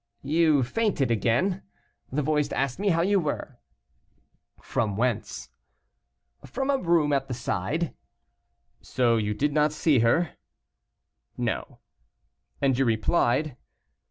"You 0.23 0.63
fainted 0.63 1.11
again. 1.11 1.61
The 2.11 2.23
voice 2.23 2.51
asked 2.51 2.79
me 2.79 2.89
how 2.89 3.01
you 3.01 3.19
were." 3.19 3.59
"From 4.59 4.97
whence?" 4.97 5.49
"From 6.43 6.71
a 6.71 6.79
room 6.79 7.13
at 7.13 7.27
the 7.27 7.35
side." 7.35 7.93
"So 8.81 9.17
you 9.17 9.35
did 9.35 9.53
not 9.53 9.71
see 9.73 9.99
her?" 9.99 10.31
"No." 11.37 11.77
"And 12.63 12.79
you 12.79 12.83
replied?" 12.83 13.57